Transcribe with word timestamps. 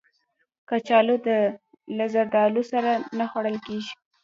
کچالو 0.69 1.15
له 1.97 2.05
زردالو 2.13 2.61
سره 2.71 2.91
نه 3.17 3.25
خوړل 3.31 3.57
کېږي 3.65 3.91